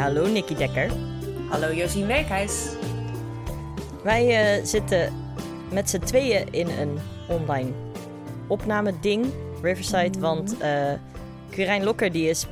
Ja, 0.00 0.06
hallo 0.06 0.26
Nicky 0.26 0.54
Dekker. 0.54 0.90
Hallo 1.48 1.72
Josien 1.72 2.06
Werkhuis. 2.06 2.68
Wij 4.02 4.58
uh, 4.58 4.64
zitten 4.64 5.14
met 5.72 5.90
z'n 5.90 5.98
tweeën 5.98 6.52
in 6.52 6.68
een 6.68 6.98
online 7.28 7.72
opname-ding, 8.48 9.26
Riverside. 9.62 10.16
Mm. 10.16 10.20
Want 10.20 10.62
uh, 10.62 10.92
Quirijn 11.50 11.84
Lokker 11.84 12.12
die 12.12 12.28
is 12.28 12.46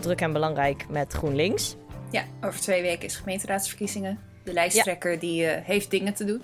druk 0.00 0.20
en 0.20 0.32
belangrijk 0.32 0.88
met 0.88 1.12
GroenLinks. 1.12 1.76
Ja, 2.10 2.24
over 2.40 2.60
twee 2.60 2.82
weken 2.82 3.06
is 3.06 3.16
gemeenteraadsverkiezingen. 3.16 4.18
De 4.44 4.52
lijsttrekker 4.52 5.18
die 5.18 5.44
uh, 5.44 5.52
heeft 5.62 5.90
dingen 5.90 6.14
te 6.14 6.24
doen. 6.24 6.42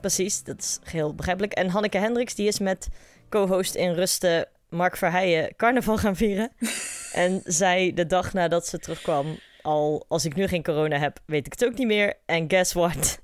Precies, 0.00 0.42
dat 0.42 0.58
is 0.58 0.78
heel 0.84 1.14
begrijpelijk. 1.14 1.52
En 1.52 1.68
Hanneke 1.68 1.98
Hendricks 1.98 2.34
die 2.34 2.48
is 2.48 2.58
met 2.58 2.88
co-host 3.28 3.74
in 3.74 3.92
Rusten 3.92 4.48
Mark 4.68 4.96
Verheijen 4.96 5.56
carnaval 5.56 5.98
gaan 5.98 6.16
vieren. 6.16 6.52
en 7.12 7.40
zij 7.44 7.92
de 7.94 8.06
dag 8.06 8.32
nadat 8.32 8.66
ze 8.66 8.78
terugkwam 8.78 9.38
al, 9.62 10.04
als 10.08 10.24
ik 10.24 10.34
nu 10.34 10.46
geen 10.46 10.62
corona 10.62 10.98
heb, 10.98 11.20
weet 11.26 11.46
ik 11.46 11.52
het 11.52 11.64
ook 11.64 11.78
niet 11.78 11.86
meer. 11.86 12.14
En 12.26 12.50
guess 12.50 12.72
what? 12.72 13.20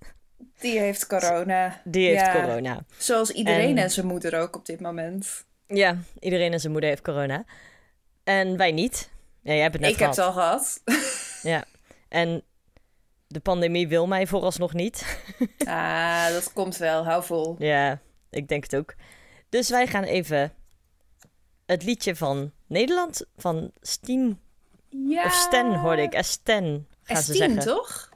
Die 0.59 0.79
heeft 0.79 1.07
corona. 1.07 1.81
Die 1.85 2.09
heeft 2.09 2.33
corona. 2.33 2.85
Zoals 2.99 3.31
iedereen 3.31 3.79
en... 3.79 3.91
zijn 3.91 4.07
moeder 4.07 4.41
ook 4.41 4.57
op 4.57 4.67
dit 4.67 4.81
moment. 4.81 5.45
Ja, 5.67 5.99
iedereen 6.21 6.53
en 6.53 6.61
zijn 6.61 6.73
moeder 6.73 6.91
heeft 6.91 7.03
corona. 7.03 7.45
En 8.25 8.57
wij 8.57 8.73
niet. 8.73 9.11
Ja, 9.43 9.53
jij 9.53 9.63
hebt 9.63 9.73
het 9.73 9.83
net 9.83 9.91
ik 9.91 9.97
gehad. 9.97 10.17
heb 10.17 10.27
het 10.27 10.35
al 10.35 10.43
gehad. 10.43 10.83
ja, 11.53 11.65
en 12.09 12.43
de 13.27 13.41
pandemie 13.41 13.89
wil 13.89 14.07
mij 14.07 14.27
vooralsnog 14.27 14.73
niet. 14.73 15.21
ah, 15.67 16.29
dat 16.29 16.53
komt 16.53 16.77
wel. 16.77 17.05
Hou 17.05 17.25
vol. 17.25 17.55
Ja, 17.59 18.01
ik 18.31 18.49
denk 18.49 18.63
het 18.63 18.77
ook. 18.77 18.95
Dus 19.49 19.69
wij 19.71 19.87
gaan 19.87 20.05
even 20.05 20.53
het 21.67 21.85
liedje 21.85 22.17
van 22.17 22.53
Nederland, 22.67 23.27
van 23.37 23.71
Stien. 23.81 24.41
Ja. 25.05 25.25
Of 25.25 25.33
Sten 25.33 25.75
hoorde 25.75 26.03
ik. 26.03 26.13
Esten 26.13 26.89
gaan 27.03 27.23
ze 27.23 27.35
zeggen. 27.35 27.59
toch? 27.59 28.11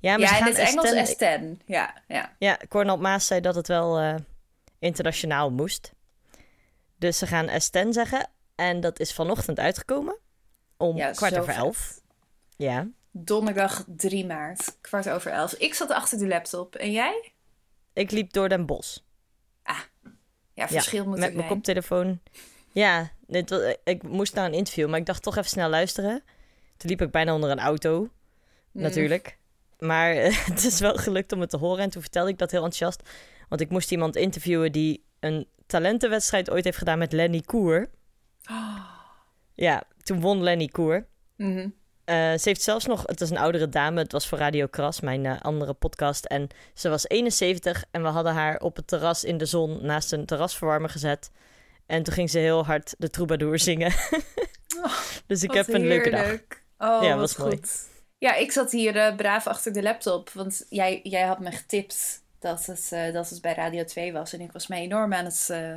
Ja, 0.00 0.16
maar 0.16 0.20
ja 0.20 0.38
in 0.38 0.44
het 0.44 0.58
Engels 0.58 0.92
Esten. 0.92 1.60
Ja, 1.66 1.94
ja. 2.08 2.36
Ja, 2.38 2.58
Cornel 2.68 2.98
Maas 2.98 3.26
zei 3.26 3.40
dat 3.40 3.54
het 3.54 3.68
wel 3.68 4.02
uh, 4.02 4.14
internationaal 4.78 5.50
moest. 5.50 5.92
Dus 6.96 7.18
ze 7.18 7.26
gaan 7.26 7.48
Esten 7.48 7.92
zeggen. 7.92 8.30
En 8.54 8.80
dat 8.80 9.00
is 9.00 9.12
vanochtend 9.12 9.58
uitgekomen. 9.58 10.18
Om 10.76 10.96
ja, 10.96 11.10
kwart 11.10 11.38
over 11.38 11.54
elf. 11.54 12.00
Ja. 12.56 12.88
Donderdag 13.10 13.84
3 13.86 14.26
maart, 14.26 14.76
kwart 14.80 15.08
over 15.08 15.30
elf. 15.30 15.52
Ik 15.52 15.74
zat 15.74 15.90
achter 15.90 16.18
de 16.18 16.26
laptop. 16.26 16.74
En 16.74 16.92
jij? 16.92 17.32
Ik 17.92 18.10
liep 18.10 18.32
door 18.32 18.48
Den 18.48 18.66
Bos. 18.66 19.04
Ah, 19.62 19.78
ja, 20.52 20.68
verschil 20.68 21.02
ja, 21.02 21.08
moet 21.08 21.18
Met 21.18 21.34
mijn 21.34 21.48
koptelefoon. 21.48 22.20
Ja, 22.74 23.10
dit, 23.26 23.78
ik 23.84 24.02
moest 24.02 24.34
naar 24.34 24.44
een 24.44 24.54
interview, 24.54 24.88
maar 24.88 24.98
ik 24.98 25.06
dacht 25.06 25.22
toch 25.22 25.36
even 25.36 25.50
snel 25.50 25.68
luisteren. 25.68 26.22
Toen 26.76 26.90
liep 26.90 27.02
ik 27.02 27.10
bijna 27.10 27.34
onder 27.34 27.50
een 27.50 27.60
auto, 27.60 28.00
mm. 28.00 28.82
natuurlijk. 28.82 29.38
Maar 29.78 30.14
het 30.50 30.64
is 30.64 30.80
wel 30.80 30.94
gelukt 30.94 31.32
om 31.32 31.40
het 31.40 31.50
te 31.50 31.56
horen. 31.56 31.82
En 31.82 31.90
toen 31.90 32.02
vertelde 32.02 32.30
ik 32.30 32.38
dat 32.38 32.50
heel 32.50 32.64
enthousiast. 32.64 33.08
Want 33.48 33.60
ik 33.60 33.70
moest 33.70 33.90
iemand 33.90 34.16
interviewen 34.16 34.72
die 34.72 35.04
een 35.20 35.48
talentenwedstrijd 35.66 36.50
ooit 36.50 36.64
heeft 36.64 36.78
gedaan 36.78 36.98
met 36.98 37.12
Lenny 37.12 37.40
Koer. 37.40 37.90
Oh. 38.50 38.76
Ja, 39.56 39.82
toen 40.02 40.20
won 40.20 40.42
Lenny 40.42 40.66
Koer. 40.66 41.06
Mm 41.36 41.52
-hmm. 41.56 41.74
uh, 42.04 42.14
ze 42.14 42.42
heeft 42.42 42.62
zelfs 42.62 42.86
nog, 42.86 43.02
het 43.06 43.20
is 43.20 43.30
een 43.30 43.38
oudere 43.38 43.68
dame, 43.68 44.00
het 44.00 44.12
was 44.12 44.26
voor 44.28 44.38
Radio 44.38 44.66
Kras, 44.66 45.00
mijn 45.00 45.24
uh, 45.24 45.40
andere 45.40 45.72
podcast. 45.72 46.24
En 46.24 46.48
ze 46.74 46.88
was 46.88 47.08
71 47.08 47.84
en 47.90 48.02
we 48.02 48.08
hadden 48.08 48.32
haar 48.32 48.60
op 48.60 48.76
het 48.76 48.86
terras 48.86 49.24
in 49.24 49.38
de 49.38 49.46
zon 49.46 49.86
naast 49.86 50.12
een 50.12 50.26
terrasverwarmer 50.26 50.90
gezet. 50.90 51.30
En 51.86 52.02
toen 52.02 52.14
ging 52.14 52.30
ze 52.30 52.38
heel 52.38 52.64
hard 52.64 52.94
de 52.98 53.10
troubadour 53.10 53.58
zingen. 53.58 53.92
oh, 54.82 55.00
dus 55.26 55.42
ik 55.42 55.52
heb 55.52 55.68
een 55.68 55.86
leuke 55.86 56.10
dag. 56.10 56.30
Oh, 56.78 57.02
ja, 57.02 57.16
was 57.16 57.34
goed. 57.34 57.44
mooi. 57.44 57.60
Ja, 58.18 58.34
ik 58.34 58.52
zat 58.52 58.70
hier 58.70 58.96
uh, 58.96 59.16
braaf 59.16 59.46
achter 59.46 59.72
de 59.72 59.82
laptop. 59.82 60.30
Want 60.30 60.66
jij, 60.68 61.00
jij 61.02 61.22
had 61.22 61.38
me 61.38 61.50
getipt 61.50 62.22
dat 62.38 62.66
het, 62.66 62.90
uh, 62.92 63.12
dat 63.12 63.30
het 63.30 63.40
bij 63.40 63.54
Radio 63.54 63.84
2 63.84 64.12
was. 64.12 64.32
En 64.32 64.40
ik 64.40 64.52
was 64.52 64.66
me 64.66 64.76
enorm 64.76 65.12
aan 65.12 65.24
het, 65.24 65.48
uh, 65.50 65.76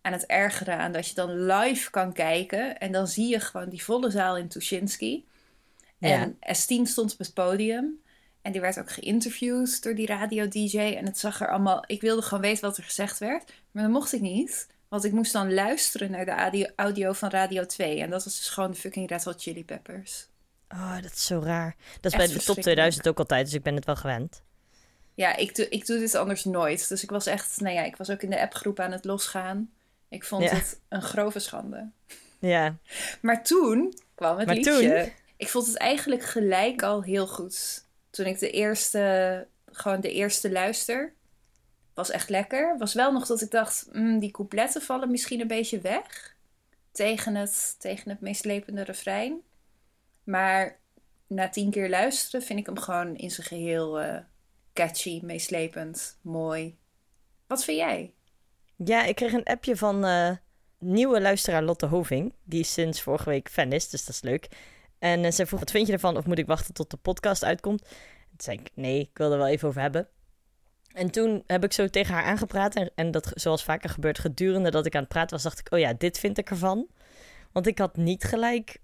aan 0.00 0.12
het 0.12 0.26
ergeren 0.26 0.78
aan 0.78 0.92
dat 0.92 1.08
je 1.08 1.14
dan 1.14 1.46
live 1.46 1.90
kan 1.90 2.12
kijken. 2.12 2.78
En 2.78 2.92
dan 2.92 3.06
zie 3.06 3.28
je 3.28 3.40
gewoon 3.40 3.68
die 3.68 3.84
volle 3.84 4.10
zaal 4.10 4.36
in 4.36 4.48
Tuschinski. 4.48 5.26
En 5.98 6.36
ja. 6.40 6.54
S10 6.54 6.82
stond 6.82 7.12
op 7.12 7.18
het 7.18 7.34
podium. 7.34 8.00
En 8.42 8.52
die 8.52 8.60
werd 8.60 8.78
ook 8.78 8.90
geïnterviewd 8.90 9.82
door 9.82 9.94
die 9.94 10.06
radio-dj. 10.06 10.78
En 10.78 11.06
het 11.06 11.18
zag 11.18 11.40
er 11.40 11.50
allemaal... 11.50 11.84
Ik 11.86 12.00
wilde 12.00 12.22
gewoon 12.22 12.42
weten 12.42 12.64
wat 12.64 12.76
er 12.76 12.84
gezegd 12.84 13.18
werd. 13.18 13.52
Maar 13.70 13.82
dat 13.82 13.92
mocht 13.92 14.12
ik 14.12 14.20
niet. 14.20 14.66
Want 14.92 15.04
ik 15.04 15.12
moest 15.12 15.32
dan 15.32 15.54
luisteren 15.54 16.10
naar 16.10 16.24
de 16.50 16.72
audio, 16.76 17.12
van 17.12 17.30
Radio 17.30 17.66
2. 17.66 18.00
En 18.00 18.10
dat 18.10 18.24
was 18.24 18.36
dus 18.36 18.48
gewoon 18.48 18.70
de 18.70 18.76
fucking 18.76 19.08
Red 19.08 19.24
Hot 19.24 19.42
Chili 19.42 19.64
Peppers. 19.64 20.28
Oh, 20.68 20.94
dat 21.02 21.12
is 21.12 21.26
zo 21.26 21.40
raar. 21.44 21.76
Dat 22.00 22.12
is 22.12 22.18
Echt 22.18 22.28
bij 22.30 22.38
de 22.38 22.44
top 22.44 22.60
2000 22.60 23.08
ook 23.08 23.18
altijd, 23.18 23.44
dus 23.44 23.54
ik 23.54 23.62
ben 23.62 23.74
het 23.74 23.84
wel 23.84 23.96
gewend. 23.96 24.42
Ja, 25.14 25.36
ik 25.36 25.54
doe, 25.54 25.68
ik 25.68 25.86
doe 25.86 25.98
dit 25.98 26.14
anders 26.14 26.44
nooit. 26.44 26.88
Dus 26.88 27.02
ik 27.02 27.10
was 27.10 27.26
echt, 27.26 27.60
nou 27.60 27.74
ja, 27.74 27.82
ik 27.82 27.96
was 27.96 28.10
ook 28.10 28.22
in 28.22 28.30
de 28.30 28.40
appgroep 28.40 28.80
aan 28.80 28.92
het 28.92 29.04
losgaan. 29.04 29.70
Ik 30.08 30.24
vond 30.24 30.42
Ja. 30.42 30.54
het 30.54 30.80
een 30.88 31.02
grove 31.02 31.38
schande. 31.38 31.90
Ja, 32.38 32.76
Maar 33.20 33.44
toen 33.44 33.94
kwam 34.14 34.36
het 34.38 34.46
Maar 34.46 34.54
liedje. 34.56 34.72
toen? 35.04 35.12
Ik 35.36 35.48
vond 35.48 35.66
het 35.66 35.76
eigenlijk 35.76 36.22
gelijk 36.22 36.82
al 36.82 37.02
heel 37.02 37.26
goed. 37.26 37.84
Toen 38.10 38.26
ik 38.26 38.38
de 38.38 38.50
eerste, 38.50 39.46
gewoon 39.72 40.00
de 40.00 40.12
eerste 40.12 40.50
luister, 40.50 41.12
was 41.94 42.10
echt 42.10 42.28
lekker. 42.28 42.78
Was 42.78 42.94
wel 42.94 43.12
nog 43.12 43.26
dat 43.26 43.40
ik 43.40 43.50
dacht, 43.50 43.88
mm, 43.92 44.18
die 44.18 44.30
coupletten 44.30 44.82
vallen 44.82 45.10
misschien 45.10 45.40
een 45.40 45.46
beetje 45.46 45.80
weg. 45.80 46.36
Tegen 46.92 47.34
het, 47.34 47.76
tegen 47.78 48.10
het 48.10 48.20
meeslepende 48.20 48.82
refrein. 48.82 49.40
Maar 50.24 50.78
na 51.26 51.48
tien 51.48 51.70
keer 51.70 51.88
luisteren 51.88 52.46
vind 52.46 52.58
ik 52.58 52.66
hem 52.66 52.78
gewoon 52.78 53.16
in 53.16 53.30
zijn 53.30 53.46
geheel 53.46 54.00
eh, 54.00 54.18
catchy, 54.72 55.20
meeslepend, 55.22 56.18
mooi. 56.20 56.76
Wat 57.46 57.64
vind 57.64 57.78
jij? 57.78 58.12
ja 58.76 59.04
ik 59.04 59.14
kreeg 59.14 59.32
een 59.32 59.44
appje 59.44 59.76
van 59.76 60.04
eh, 60.04 60.30
nieuwe 60.78 61.20
luisteraar 61.20 61.62
Lotte 61.62 61.86
Hoving. 61.86 62.32
Die 62.44 62.64
sinds 62.64 63.02
vorige 63.02 63.28
week 63.28 63.48
fan 63.48 63.72
is, 63.72 63.88
dus 63.88 64.04
dat 64.04 64.14
is 64.14 64.22
leuk. 64.22 64.48
En 64.98 65.24
eh, 65.24 65.30
ze 65.30 65.46
vroeg, 65.46 65.60
wat 65.60 65.70
vind 65.70 65.86
je 65.86 65.92
ervan? 65.92 66.16
Of 66.16 66.26
moet 66.26 66.38
ik 66.38 66.46
wachten 66.46 66.74
tot 66.74 66.90
de 66.90 66.96
podcast 66.96 67.44
uitkomt? 67.44 67.80
Toen 67.82 68.36
zei 68.36 68.58
ik, 68.58 68.70
nee, 68.74 69.00
ik 69.00 69.18
wil 69.18 69.32
er 69.32 69.38
wel 69.38 69.46
even 69.46 69.68
over 69.68 69.80
hebben. 69.80 70.08
En 70.94 71.10
toen 71.10 71.42
heb 71.46 71.64
ik 71.64 71.72
zo 71.72 71.86
tegen 71.86 72.14
haar 72.14 72.24
aangepraat. 72.24 72.74
En, 72.74 72.90
en 72.94 73.10
dat, 73.10 73.30
zoals 73.34 73.64
vaker 73.64 73.90
gebeurt, 73.90 74.18
gedurende 74.18 74.70
dat 74.70 74.86
ik 74.86 74.94
aan 74.94 75.00
het 75.00 75.08
praten 75.08 75.30
was, 75.30 75.42
dacht 75.42 75.58
ik, 75.58 75.72
oh 75.72 75.78
ja, 75.78 75.92
dit 75.92 76.18
vind 76.18 76.38
ik 76.38 76.50
ervan. 76.50 76.86
Want 77.52 77.66
ik 77.66 77.78
had 77.78 77.96
niet 77.96 78.24
gelijk 78.24 78.80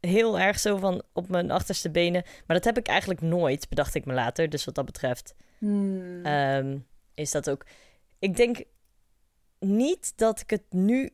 heel 0.00 0.38
erg 0.38 0.58
zo 0.58 0.76
van 0.76 1.02
op 1.12 1.28
mijn 1.28 1.50
achterste 1.50 1.90
benen. 1.90 2.22
Maar 2.46 2.56
dat 2.56 2.64
heb 2.64 2.78
ik 2.78 2.86
eigenlijk 2.86 3.20
nooit, 3.20 3.68
bedacht 3.68 3.94
ik 3.94 4.04
me 4.04 4.12
later. 4.12 4.48
Dus 4.48 4.64
wat 4.64 4.74
dat 4.74 4.84
betreft 4.84 5.34
Hmm. 5.58 6.24
ehm, 6.24 6.78
is 7.14 7.30
dat 7.30 7.50
ook. 7.50 7.66
Ik 8.18 8.36
denk 8.36 8.64
niet 9.58 10.12
dat 10.16 10.40
ik 10.40 10.50
het 10.50 10.62
nu, 10.70 11.10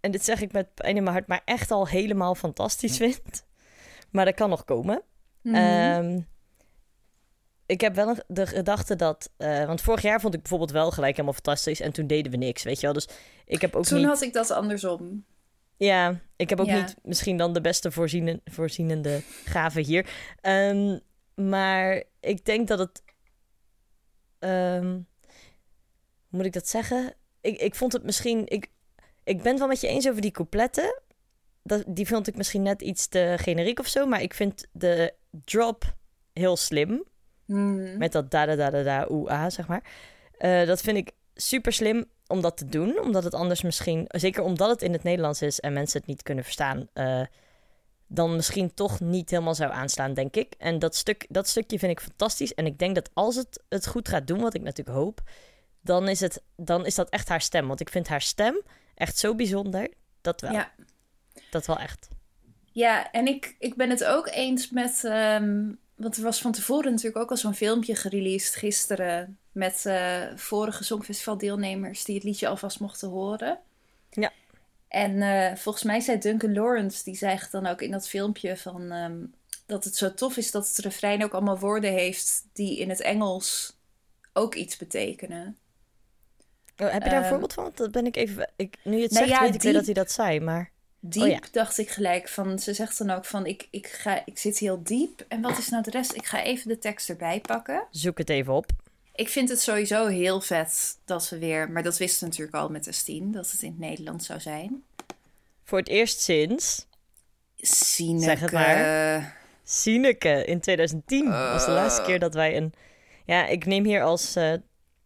en 0.00 0.10
dit 0.10 0.24
zeg 0.24 0.40
ik 0.40 0.52
met 0.52 0.74
pijn 0.74 0.96
in 0.96 1.02
mijn 1.02 1.14
hart, 1.14 1.26
maar 1.28 1.42
echt 1.44 1.70
al 1.70 1.88
helemaal 1.88 2.34
fantastisch 2.34 2.96
vind. 2.96 3.46
Maar 4.10 4.24
dat 4.24 4.34
kan 4.34 4.50
nog 4.50 4.64
komen. 4.64 5.02
Mhm. 5.42 5.54
Ehm, 5.54 6.20
ik 7.68 7.80
heb 7.80 7.94
wel 7.94 8.14
de 8.26 8.46
gedachte 8.46 8.96
dat. 8.96 9.30
eh, 9.36 9.64
want 9.66 9.80
vorig 9.80 10.02
jaar 10.02 10.20
vond 10.20 10.34
ik 10.34 10.40
bijvoorbeeld 10.40 10.70
wel 10.70 10.90
gelijk 10.90 11.12
helemaal 11.12 11.32
fantastisch. 11.32 11.80
En 11.80 11.92
toen 11.92 12.06
deden 12.06 12.30
we 12.32 12.38
niks, 12.38 12.62
weet 12.62 12.76
je 12.80 12.82
wel. 12.86 12.92
Dus 12.94 13.08
ik 13.44 13.60
heb 13.60 13.76
ook 13.76 13.84
Toen 13.84 13.98
niet. 13.98 14.06
had 14.06 14.20
ik 14.22 14.32
dat 14.32 14.50
andersom. 14.50 15.24
Ja, 15.76 16.20
ik 16.36 16.48
heb 16.48 16.60
ook 16.60 16.66
Ja. 16.66 16.80
niet 16.80 16.96
misschien 17.02 17.36
dan 17.36 17.52
de 17.52 17.60
beste 17.60 17.90
voorzienen, 17.90 18.40
voorzienende 18.44 19.20
gave 19.44 19.80
hier. 19.80 20.10
Ehm, 20.40 20.98
maar 21.34 22.02
ik 22.20 22.44
denk 22.44 22.68
dat 22.68 22.78
het. 22.78 23.02
ehm, 24.38 24.86
hoe 26.28 26.38
moet 26.38 26.44
ik 26.46 26.52
dat 26.52 26.68
zeggen? 26.68 27.14
Ik, 27.40 27.60
ik 27.60 27.74
vond 27.74 27.92
het 27.92 28.02
misschien. 28.04 28.46
Ik, 28.46 28.66
ik 29.24 29.36
ben 29.42 29.50
het 29.50 29.58
wel 29.58 29.68
met 29.68 29.80
je 29.80 29.86
eens 29.86 30.08
over 30.08 30.20
die 30.20 30.30
coupletten. 30.30 31.00
Dat, 31.62 31.84
die 31.86 32.06
vond 32.06 32.26
ik 32.26 32.36
misschien 32.36 32.62
net 32.62 32.82
iets 32.82 33.06
te 33.08 33.34
generiek 33.38 33.78
of 33.78 33.86
zo. 33.86 34.06
Maar 34.06 34.22
ik 34.22 34.34
vind 34.34 34.66
de 34.72 35.14
drop 35.44 35.94
heel 36.32 36.56
slim. 36.56 37.04
Hmm. 37.48 37.98
Met 37.98 38.12
dat 38.12 38.30
da 38.30 38.46
da 38.46 38.54
da 38.54 38.70
da 38.70 38.82
da 38.82 39.06
oe 39.10 39.30
a, 39.30 39.50
zeg 39.50 39.66
maar. 39.68 39.82
Eh, 40.38 40.66
dat 40.66 40.80
vind 40.80 40.96
ik 40.96 41.10
super 41.34 41.72
slim 41.72 42.04
om 42.26 42.40
dat 42.40 42.56
te 42.56 42.66
doen. 42.66 43.00
Omdat 43.00 43.24
het 43.24 43.34
anders 43.34 43.62
misschien, 43.62 44.04
zeker 44.08 44.42
omdat 44.42 44.70
het 44.70 44.82
in 44.82 44.92
het 44.92 45.02
Nederlands 45.02 45.42
is 45.42 45.60
en 45.60 45.72
mensen 45.72 45.98
het 45.98 46.08
niet 46.08 46.22
kunnen 46.22 46.44
verstaan, 46.44 46.88
eh, 46.92 47.20
dan 48.06 48.36
misschien 48.36 48.74
toch 48.74 49.00
niet 49.00 49.30
helemaal 49.30 49.54
zou 49.54 49.72
aanslaan, 49.72 50.14
denk 50.14 50.36
ik. 50.36 50.54
En 50.58 50.78
dat, 50.78 50.94
stuk, 50.94 51.26
dat 51.28 51.48
stukje 51.48 51.78
vind 51.78 51.92
ik 51.92 52.00
fantastisch. 52.00 52.54
En 52.54 52.66
ik 52.66 52.78
denk 52.78 52.94
dat 52.94 53.10
als 53.14 53.36
het 53.36 53.62
het 53.68 53.86
goed 53.86 54.08
gaat 54.08 54.26
doen, 54.26 54.40
wat 54.40 54.54
ik 54.54 54.62
natuurlijk 54.62 54.96
hoop, 54.96 55.20
dan 55.80 56.08
is, 56.08 56.20
het, 56.20 56.42
dan 56.56 56.86
is 56.86 56.94
dat 56.94 57.08
echt 57.08 57.28
haar 57.28 57.40
stem. 57.40 57.66
Want 57.66 57.80
ik 57.80 57.88
vind 57.90 58.08
haar 58.08 58.22
stem 58.22 58.62
echt 58.94 59.18
zo 59.18 59.34
bijzonder. 59.34 59.90
Dat 60.20 60.40
wel. 60.40 60.52
Ja. 60.52 60.72
Dat 61.50 61.66
wel 61.66 61.78
echt. 61.78 62.08
Ja, 62.72 63.10
en 63.10 63.26
ik, 63.26 63.56
ik 63.58 63.76
ben 63.76 63.90
het 63.90 64.04
ook 64.04 64.28
eens 64.28 64.70
met. 64.70 65.04
ehm, 65.04 65.70
want 65.98 66.16
er 66.16 66.22
was 66.22 66.40
van 66.40 66.52
tevoren 66.52 66.90
natuurlijk 66.90 67.16
ook 67.22 67.30
al 67.30 67.36
zo'n 67.36 67.54
filmpje 67.54 67.94
gereleased 67.94 68.54
gisteren. 68.54 69.38
Met 69.52 69.86
eh, 69.86 70.22
vorige 70.36 70.84
Songfestival-deelnemers 70.84 72.04
die 72.04 72.14
het 72.14 72.24
liedje 72.24 72.48
alvast 72.48 72.80
mochten 72.80 73.08
horen. 73.08 73.58
Ja. 74.10 74.32
En 74.88 75.22
eh, 75.22 75.56
volgens 75.56 75.84
mij 75.84 76.00
zei 76.00 76.18
Duncan 76.18 76.52
Lawrence, 76.52 77.04
die 77.04 77.16
zegt 77.16 77.52
dan 77.52 77.66
ook 77.66 77.82
in 77.82 77.90
dat 77.90 78.08
filmpje 78.08 78.56
van. 78.56 78.90
ehm, 78.92 79.16
dat 79.66 79.84
het 79.84 79.96
zo 79.96 80.14
tof 80.14 80.36
is 80.36 80.50
dat 80.50 80.68
het 80.68 80.78
refrein 80.78 81.24
ook 81.24 81.32
allemaal 81.32 81.58
woorden 81.58 81.92
heeft 81.92 82.44
die 82.52 82.78
in 82.78 82.88
het 82.88 83.00
Engels 83.00 83.76
ook 84.32 84.54
iets 84.54 84.76
betekenen. 84.76 85.56
Oh, 86.76 86.90
heb 86.90 87.02
je 87.02 87.08
daar 87.08 87.16
een 87.16 87.22
Ehm, 87.22 87.28
voorbeeld 87.28 87.52
van? 87.52 87.70
Dat 87.74 87.90
ben 87.90 88.06
ik 88.06 88.16
even... 88.16 88.50
Ik, 88.56 88.76
nu 88.84 88.96
je 88.96 89.02
het 89.02 89.10
nou 89.10 89.26
zegt, 89.26 89.38
ja, 89.38 89.44
weet 89.46 89.54
ik 89.54 89.62
weer 89.62 89.70
die- 89.70 89.78
dat 89.80 89.84
hij 89.84 89.94
dat 90.04 90.12
zei, 90.12 90.40
maar... 90.40 90.70
Diep 91.00 91.22
Oh 91.22 91.28
ja. 91.28 91.40
dacht 91.52 91.78
ik 91.78 91.90
gelijk 91.90 92.28
van, 92.28 92.58
ze 92.58 92.74
zegt 92.74 92.98
dan 92.98 93.10
ook 93.10 93.24
van, 93.24 93.46
ik, 93.46 93.68
ik, 93.70 93.86
ga, 93.86 94.22
ik 94.24 94.38
zit 94.38 94.58
heel 94.58 94.82
diep. 94.82 95.24
En 95.28 95.40
wat 95.40 95.58
is 95.58 95.68
nou 95.68 95.82
de 95.82 95.90
rest? 95.90 96.14
Ik 96.14 96.26
ga 96.26 96.42
even 96.42 96.68
de 96.68 96.78
tekst 96.78 97.08
erbij 97.08 97.40
pakken. 97.40 97.86
Zoek 97.90 98.18
het 98.18 98.30
even 98.30 98.52
op. 98.52 98.66
Ik 99.14 99.28
vind 99.28 99.48
het 99.48 99.60
sowieso 99.60 100.06
heel 100.06 100.40
vet 100.40 100.98
dat 101.04 101.28
we 101.28 101.38
weer, 101.38 101.70
maar 101.70 101.82
dat 101.82 101.98
wisten 101.98 102.20
we 102.20 102.26
natuurlijk 102.26 102.56
al 102.56 102.68
met 102.68 102.86
Estine, 102.86 103.32
dat 103.32 103.50
het 103.50 103.62
in 103.62 103.70
het 103.70 103.78
Nederlands 103.78 104.26
zou 104.26 104.40
zijn. 104.40 104.82
Voor 105.64 105.78
het 105.78 105.88
eerst 105.88 106.20
sinds... 106.20 106.86
Sineke. 107.56 108.24
Zeg 108.24 108.40
het 108.40 108.52
maar. 108.52 109.36
Sineke 109.64 110.44
in 110.44 110.60
2010 110.60 111.30
was 111.30 111.64
de 111.64 111.70
laatste 111.70 112.02
keer 112.02 112.18
dat 112.18 112.34
wij 112.34 112.56
een... 112.56 112.72
Ja, 113.24 113.46
ik 113.46 113.66
neem 113.66 113.84
hier 113.84 114.02
als 114.02 114.36
eh, 114.36 114.52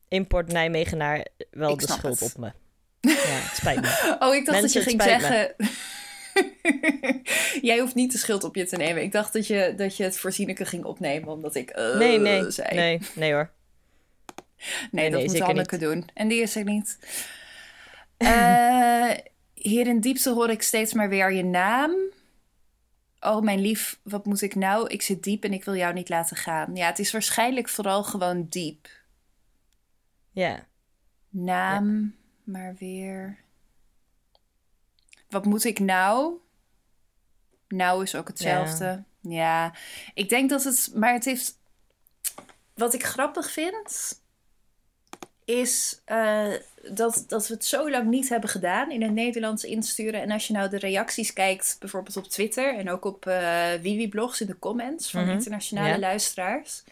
import 0.09 0.53
Nijmegenaar 0.53 1.27
wel 1.51 1.71
Ik 1.73 1.79
de 1.79 1.87
schuld 1.93 2.21
het. 2.21 2.35
op 2.35 2.41
me. 2.41 2.53
Ja, 3.27 3.39
het 3.49 3.57
spijt 3.57 3.81
me. 3.81 4.17
Oh, 4.27 4.35
ik 4.35 4.47
dacht 4.47 4.61
Mensen, 4.61 4.63
dat 4.63 4.73
je 4.73 4.83
ging 4.83 5.03
zeggen. 5.03 5.55
Jij 7.69 7.79
hoeft 7.79 7.95
niet 7.95 8.13
de 8.13 8.19
schuld 8.19 8.45
op 8.45 8.55
je 8.55 8.67
te 8.67 8.77
nemen. 8.77 9.03
Ik 9.03 9.13
dacht 9.13 9.33
dat 9.33 9.47
je, 9.47 9.75
dat 9.77 9.97
je 9.97 10.03
het 10.05 10.19
voor 10.19 10.33
Sineke 10.33 10.65
ging 10.65 10.85
opnemen, 10.85 11.29
omdat 11.29 11.55
ik. 11.55 11.71
eh, 11.71 11.97
Nee, 11.97 12.19
nee, 12.19 12.51
zei. 12.51 12.75
nee, 12.75 13.01
nee 13.15 13.33
hoor. 13.33 13.51
Nee, 14.91 15.11
dat 15.11 15.21
nee, 15.21 15.29
moet 15.29 15.39
Hanneke 15.39 15.77
doen. 15.79 16.09
En 16.15 16.29
die 16.29 16.41
is 16.43 16.57
er 16.57 16.65
niet. 16.65 16.99
Eh, 18.17 19.11
hier 19.55 19.87
in 19.87 20.01
diepte 20.01 20.31
hoor 20.31 20.51
ik 20.51 20.63
steeds 20.63 20.93
maar 20.93 21.09
weer 21.09 21.33
je 21.33 21.45
naam. 21.45 21.95
Oh, 23.21 23.43
mijn 23.43 23.61
lief, 23.61 23.99
wat 24.03 24.25
moet 24.27 24.43
ik 24.43 24.55
nou? 24.55 24.89
Ik 24.89 25.03
zit 25.03 25.23
diep 25.23 25.45
en 25.45 25.53
ik 25.53 25.65
wil 25.65 25.77
jou 25.77 25.93
niet 25.95 26.09
laten 26.09 26.37
gaan. 26.37 26.75
Ja, 26.77 26.87
het 26.87 26.99
is 26.99 27.13
waarschijnlijk 27.13 27.69
vooral 27.69 28.05
gewoon 28.05 28.47
diep. 28.49 28.89
Ja. 30.31 30.67
Naam, 31.29 32.15
maar 32.45 32.75
weer. 32.79 33.39
Wat 35.29 35.45
moet 35.45 35.65
ik 35.65 35.79
nou? 35.79 36.35
Nou 37.69 38.03
is 38.03 38.15
ook 38.15 38.29
hetzelfde. 38.29 39.03
Ja. 39.21 39.75
ik 40.15 40.29
denk 40.29 40.51
dat 40.51 40.65
het. 40.65 40.91
Maar 40.95 41.13
het 41.13 41.25
heeft. 41.25 41.59
Wat 42.75 42.95
ik 42.95 43.03
grappig 43.05 43.51
vind. 43.51 44.21
Is 45.45 46.01
eh, 46.05 46.53
dat, 46.91 47.25
dat 47.29 47.49
we 47.49 47.55
het 47.55 47.65
zo 47.65 47.91
lang 47.91 48.09
niet 48.09 48.29
hebben 48.29 48.51
gedaan 48.51 48.91
in 48.91 49.03
het 49.03 49.13
Nederlands 49.13 49.65
insturen. 49.65 50.21
En 50.23 50.31
als 50.31 50.47
je 50.47 50.53
nou 50.53 50.69
de 50.71 50.79
reacties 50.79 51.33
kijkt, 51.33 51.77
bijvoorbeeld 51.79 52.17
op 52.17 52.25
Twitter 52.25 52.79
en 52.79 52.91
ook 52.91 53.05
op 53.05 53.27
eh 53.27 53.73
Wiwi-blogs 53.81 54.41
in 54.41 54.47
de 54.47 54.59
comments 54.59 55.11
van 55.11 55.23
Mhm. 55.23 55.31
internationale 55.33 55.89
Ja. 55.89 55.99
luisteraars 55.99 56.83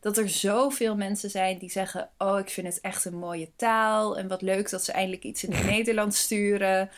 dat 0.00 0.16
er 0.16 0.28
zoveel 0.28 0.96
mensen 0.96 1.30
zijn 1.30 1.58
die 1.58 1.70
zeggen: 1.70 2.10
Oh, 2.18 2.38
ik 2.38 2.50
vind 2.50 2.66
het 2.66 2.80
echt 2.80 3.04
een 3.04 3.18
mooie 3.18 3.50
taal. 3.56 4.18
En 4.18 4.28
wat 4.28 4.42
leuk 4.42 4.70
dat 4.70 4.84
ze 4.84 4.92
eindelijk 4.92 5.22
iets 5.22 5.44
in 5.44 5.52
het 5.52 5.64
Nederlands 5.74 6.20
sturen. 6.20 6.90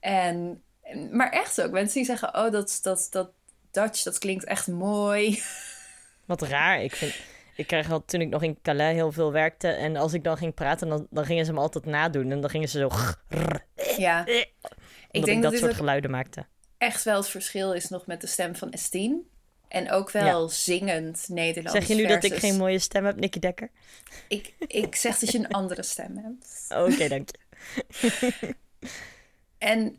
En, 0.00 0.62
maar 1.10 1.30
echt 1.30 1.62
ook, 1.62 1.70
mensen 1.70 1.94
die 1.94 2.04
zeggen: 2.04 2.34
Oh, 2.34 2.50
dat, 2.50 2.78
dat, 2.82 3.06
dat 3.10 3.30
Dutch, 3.70 4.02
dat 4.02 4.18
klinkt 4.18 4.44
echt 4.44 4.66
mooi. 4.66 5.42
Wat 6.24 6.42
raar. 6.42 6.82
Ik 6.82 6.96
vind... 6.96 7.14
Ik 7.58 7.66
krijg 7.66 7.90
al 7.90 8.04
toen 8.04 8.20
ik 8.20 8.28
nog 8.28 8.42
in 8.42 8.58
Calais 8.62 8.94
heel 8.94 9.12
veel 9.12 9.32
werkte. 9.32 9.68
En 9.68 9.96
als 9.96 10.12
ik 10.12 10.24
dan 10.24 10.36
ging 10.36 10.54
praten, 10.54 10.88
dan, 10.88 11.06
dan 11.10 11.24
gingen 11.24 11.44
ze 11.44 11.52
me 11.52 11.60
altijd 11.60 11.84
nadoen. 11.84 12.30
En 12.30 12.40
dan 12.40 12.50
gingen 12.50 12.68
ze 12.68 12.78
zo... 12.78 12.88
ja, 13.96 14.18
omdat 14.18 14.34
ik 14.34 14.54
ik, 15.10 15.24
denk 15.24 15.26
dat 15.26 15.42
dat 15.42 15.50
dit 15.50 15.60
soort 15.60 15.74
geluiden 15.74 16.10
maakte. 16.10 16.46
echt 16.78 17.04
wel 17.04 17.16
het 17.16 17.28
verschil 17.28 17.72
is 17.72 17.88
nog 17.88 18.06
met 18.06 18.20
de 18.20 18.26
stem 18.26 18.56
van 18.56 18.70
Estine. 18.70 19.20
En 19.68 19.90
ook 19.90 20.10
wel 20.10 20.48
zingend 20.48 21.24
Nederlands. 21.28 21.78
Zeg 21.78 21.88
je 21.88 21.94
nu 21.94 22.06
dat 22.06 22.24
ik 22.24 22.34
geen 22.34 22.56
mooie 22.56 22.78
stem 22.78 23.04
heb, 23.04 23.16
Nicky 23.16 23.38
Dekker? 23.38 23.70
Ik, 24.28 24.54
ik 24.66 24.94
zeg 24.94 25.18
dat 25.18 25.30
je 25.30 25.38
een 25.38 25.48
andere 25.48 25.82
stem 25.82 26.16
hebt. 26.16 26.66
Oké, 26.94 27.08
dank 27.08 27.28
je. 27.30 28.54
En 29.58 29.98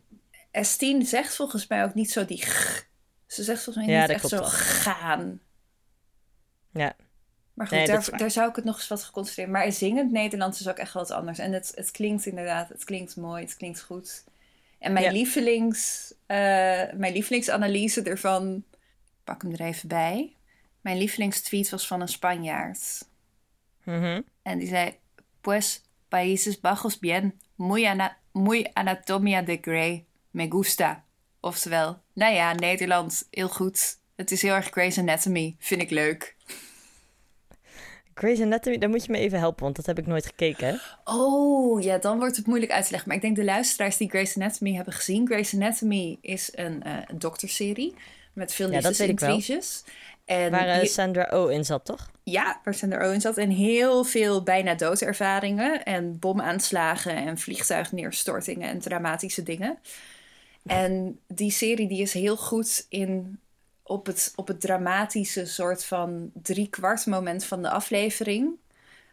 Estine 0.50 1.04
zegt 1.04 1.34
volgens 1.36 1.66
mij 1.66 1.84
ook 1.84 1.94
niet 1.94 2.10
zo 2.10 2.24
die 2.24 2.42
g. 2.42 2.86
Ze 3.26 3.42
zegt 3.42 3.62
volgens 3.62 3.86
mij 3.86 3.94
Ja, 3.94 4.00
niet 4.00 4.10
echt 4.10 4.28
zo 4.28 4.38
wel. 4.38 4.48
gaan. 4.48 5.40
Ja. 6.72 6.96
Maar 7.54 7.66
goed, 7.66 7.76
Nee, 7.76 7.86
daar, 7.86 8.18
daar 8.18 8.30
zou 8.30 8.48
ik 8.48 8.56
het 8.56 8.64
nog 8.64 8.76
eens 8.76 8.88
wat 8.88 9.02
geconcentreerd. 9.02 9.48
Maar 9.50 9.72
zingend 9.72 10.12
Nederlands 10.12 10.60
is 10.60 10.68
ook 10.68 10.76
echt 10.76 10.92
wel 10.92 11.02
wat 11.02 11.12
anders. 11.16 11.38
En 11.38 11.52
het, 11.52 11.72
het 11.74 11.90
klinkt 11.90 12.26
inderdaad, 12.26 12.68
het 12.68 12.84
klinkt 12.84 13.16
mooi, 13.16 13.42
het 13.44 13.56
klinkt 13.56 13.80
goed. 13.82 14.24
En 14.78 14.92
mijn 14.92 15.04
Ja. 15.04 15.10
lievelings, 15.12 16.12
eh, 16.26 16.36
mijn 16.92 17.12
lievelingsanalyse 17.12 18.02
ervan, 18.02 18.64
pak 19.30 19.42
hem 19.42 19.52
er 19.52 19.60
even 19.60 19.88
bij. 19.88 20.36
Mijn 20.80 20.98
lievelingstweet 20.98 21.70
was 21.70 21.86
van 21.86 22.00
een 22.00 22.08
Spanjaard. 22.08 23.08
Mhm. 23.84 24.20
En 24.42 24.58
die 24.58 24.68
zei, 24.68 24.98
pues, 25.40 25.82
Países 26.08 26.60
Bajos 26.60 26.98
bien, 26.98 27.40
muy, 27.54 27.86
ana 27.86 28.16
muy 28.32 28.66
anatomia 28.72 29.42
de 29.42 29.58
Grey, 29.60 30.04
me 30.30 30.46
gusta. 30.50 31.04
Oftewel, 31.40 32.02
nou 32.12 32.34
ja, 32.34 32.52
Nederland, 32.52 33.26
heel 33.30 33.48
goed. 33.48 33.98
Het 34.16 34.30
is 34.30 34.42
heel 34.42 34.54
erg 34.54 34.68
Grey's 34.70 34.98
Anatomy, 34.98 35.56
vind 35.58 35.82
ik 35.82 35.90
leuk. 35.90 36.36
Grey's 38.14 38.40
Anatomy, 38.40 38.78
daar 38.78 38.88
moet 38.88 39.04
je 39.04 39.12
me 39.12 39.18
even 39.18 39.38
helpen, 39.38 39.62
want 39.62 39.76
dat 39.76 39.86
heb 39.86 39.98
ik 39.98 40.06
nooit 40.06 40.26
gekeken. 40.26 40.68
hè? 40.68 40.76
Oh, 41.04 41.82
ja, 41.82 41.98
dan 41.98 42.18
wordt 42.18 42.36
het 42.36 42.46
moeilijk 42.46 42.72
uit 42.72 42.84
te 42.84 42.90
leggen. 42.90 43.08
Maar 43.08 43.16
ik 43.16 43.22
denk 43.22 43.36
de 43.36 43.44
luisteraars 43.44 43.96
die 43.96 44.08
Grey's 44.08 44.36
Anatomy 44.36 44.74
hebben 44.74 44.94
gezien. 44.94 45.26
Grey's 45.26 45.54
Anatomy 45.54 46.18
is 46.20 46.50
een, 46.54 46.82
eh 46.82 46.98
een 47.06 47.18
dokterserie 47.18 47.94
met 48.32 48.52
veel 48.52 48.66
Ja, 48.70 48.80
wel. 48.80 48.90
liefdesintriges. 48.90 49.84
En 50.24 50.50
Waar 50.50 50.68
eh, 50.68 50.86
Sandra 50.86 51.30
Oh 51.32 51.52
in 51.52 51.64
zat, 51.64 51.84
toch? 51.84 52.10
Ja, 52.22 52.60
waar 52.64 52.74
Sander 52.74 53.04
Owen 53.04 53.20
zat. 53.20 53.36
En 53.36 53.50
heel 53.50 54.04
veel 54.04 54.42
bijna 54.42 54.74
doodervaringen. 54.74 55.84
En 55.84 56.18
bomaanslagen 56.18 57.16
en 57.16 57.38
vliegtuigneerstortingen 57.38 58.68
en 58.68 58.78
dramatische 58.78 59.42
dingen. 59.42 59.78
En 60.66 61.18
die 61.26 61.50
serie 61.50 61.88
die 61.88 62.02
is 62.02 62.12
heel 62.12 62.36
goed 62.36 62.86
in 62.88 63.40
op 63.82 64.06
het, 64.06 64.32
op 64.36 64.48
het 64.48 64.60
dramatische 64.60 65.46
soort 65.46 65.84
van 65.84 66.30
drie 66.34 66.68
kwart 66.68 67.06
moment 67.06 67.44
van 67.44 67.62
de 67.62 67.70
aflevering. 67.70 68.50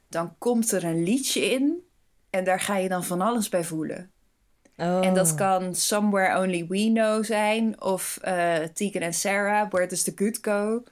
Dan 0.10 0.36
komt 0.38 0.72
er 0.72 0.84
een 0.84 1.04
liedje 1.04 1.42
in. 1.52 1.86
En 2.30 2.44
daar 2.44 2.60
ga 2.60 2.78
je 2.78 2.90
dan 2.90 3.04
van 3.04 3.22
alles 3.22 3.50
bij 3.50 3.64
voelen. 3.64 4.12
Oh. 4.78 5.06
En 5.06 5.14
dat 5.14 5.36
kan 5.36 5.76
Somewhere 5.76 6.40
Only 6.40 6.68
We 6.68 6.92
Know 6.94 7.24
zijn. 7.24 7.82
Of 7.82 8.18
eh 8.22 8.58
Tegan 8.74 9.02
en 9.02 9.14
Sarah, 9.14 9.70
Where 9.72 9.88
Does 9.88 10.04
the 10.04 10.14
Good 10.16 10.38
Go? 10.42 10.84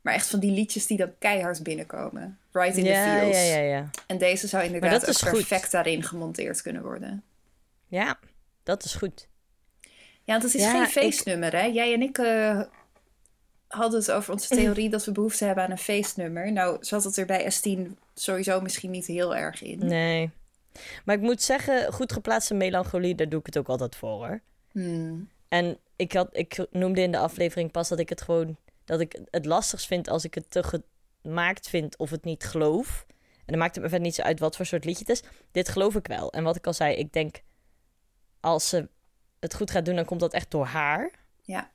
Maar 0.00 0.14
echt 0.14 0.26
van 0.26 0.40
die 0.40 0.50
liedjes 0.50 0.86
die 0.86 0.96
dan 0.96 1.12
keihard 1.18 1.62
binnenkomen. 1.62 2.38
Right 2.52 2.76
in 2.76 2.84
the 2.84 2.90
ja, 2.90 3.18
feels. 3.18 3.36
ja, 3.36 3.42
ja, 3.42 3.58
ja. 3.58 3.90
En 4.06 4.18
deze 4.18 4.46
zou 4.46 4.64
inderdaad 4.64 5.06
dat 5.06 5.22
goed. 5.22 5.30
perfect 5.30 5.70
daarin 5.70 6.02
gemonteerd 6.02 6.62
kunnen 6.62 6.82
worden. 6.82 7.22
Ja, 7.86 8.18
dat 8.62 8.84
is 8.84 8.94
goed. 8.94 9.28
Ja, 10.24 10.32
want 10.32 10.42
het 10.42 10.54
is 10.54 10.66
geen 10.66 10.82
ik- 10.82 10.88
feestnummer, 10.88 11.52
hè? 11.52 11.64
Jij 11.64 11.92
en 11.92 12.02
ik 12.02 12.18
eh, 12.18 12.60
hadden 13.68 13.98
het 13.98 14.10
over 14.10 14.32
onze 14.32 14.48
theorie 14.56 14.90
dat 14.90 15.04
we 15.04 15.12
behoefte 15.12 15.44
hebben 15.44 15.64
aan 15.64 15.70
een 15.70 15.78
feestnummer. 15.78 16.52
Nou, 16.52 16.76
zat 16.80 17.04
het 17.04 17.16
er 17.16 17.26
bij 17.26 17.44
Estine 17.44 17.88
sowieso 18.14 18.60
misschien 18.60 18.90
niet 18.90 19.06
heel 19.06 19.36
erg 19.36 19.62
in. 19.62 19.86
Nee. 19.86 20.30
Maar 21.04 21.14
ik 21.14 21.20
moet 21.20 21.42
zeggen, 21.42 21.92
goed 21.92 22.12
geplaatste 22.12 22.54
melancholie, 22.54 23.14
daar 23.14 23.28
doe 23.28 23.40
ik 23.40 23.46
het 23.46 23.58
ook 23.58 23.68
altijd 23.68 23.96
voor, 23.96 24.10
hoor. 24.10 24.40
Hmm. 24.72 25.28
En 25.48 25.78
ik, 25.96 26.12
had, 26.12 26.28
ik 26.32 26.66
noemde 26.70 27.00
in 27.00 27.12
de 27.12 27.18
aflevering 27.18 27.70
pas 27.70 27.88
dat 27.88 27.98
ik 27.98 28.08
het 28.08 28.22
gewoon... 28.22 28.56
dat 28.84 29.00
ik 29.00 29.20
het 29.30 29.44
lastigst 29.44 29.86
vind 29.86 30.08
als 30.08 30.24
ik 30.24 30.34
het 30.34 30.50
te 30.50 30.82
gemaakt 31.22 31.68
vind 31.68 31.96
of 31.96 32.10
het 32.10 32.24
niet 32.24 32.44
geloof. 32.44 33.06
En 33.36 33.52
dan 33.52 33.58
maakt 33.58 33.74
het 33.74 33.84
me 33.84 33.90
verder 33.90 34.06
niet 34.06 34.16
zo 34.16 34.22
uit 34.22 34.40
wat 34.40 34.56
voor 34.56 34.66
soort 34.66 34.84
liedje 34.84 35.04
het 35.06 35.22
is. 35.22 35.30
Dit 35.50 35.68
geloof 35.68 35.94
ik 35.94 36.06
wel. 36.06 36.32
En 36.32 36.44
wat 36.44 36.56
ik 36.56 36.66
al 36.66 36.72
zei, 36.72 36.94
ik 36.94 37.12
denk... 37.12 37.42
als 38.40 38.68
ze 38.68 38.88
het 39.40 39.54
goed 39.54 39.70
gaat 39.70 39.84
doen, 39.84 39.96
dan 39.96 40.04
komt 40.04 40.20
dat 40.20 40.32
echt 40.32 40.50
door 40.50 40.66
haar. 40.66 41.10
Ja. 41.42 41.70